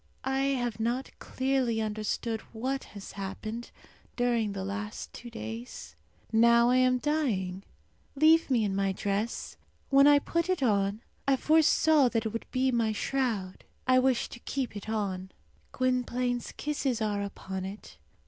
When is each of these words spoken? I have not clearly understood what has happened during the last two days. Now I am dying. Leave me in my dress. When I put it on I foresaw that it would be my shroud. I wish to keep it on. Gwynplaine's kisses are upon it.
I 0.25 0.45
have 0.57 0.79
not 0.79 1.11
clearly 1.19 1.79
understood 1.79 2.41
what 2.53 2.85
has 2.95 3.11
happened 3.11 3.69
during 4.15 4.53
the 4.53 4.65
last 4.65 5.13
two 5.13 5.29
days. 5.29 5.95
Now 6.33 6.71
I 6.71 6.77
am 6.77 6.97
dying. 6.97 7.61
Leave 8.15 8.49
me 8.49 8.63
in 8.63 8.75
my 8.75 8.93
dress. 8.93 9.57
When 9.91 10.07
I 10.07 10.17
put 10.17 10.49
it 10.49 10.63
on 10.63 11.01
I 11.27 11.35
foresaw 11.35 12.09
that 12.09 12.25
it 12.25 12.29
would 12.29 12.47
be 12.49 12.71
my 12.71 12.91
shroud. 12.93 13.63
I 13.87 13.99
wish 13.99 14.27
to 14.29 14.39
keep 14.39 14.75
it 14.75 14.89
on. 14.89 15.29
Gwynplaine's 15.71 16.51
kisses 16.53 16.99
are 16.99 17.21
upon 17.21 17.63
it. 17.63 17.97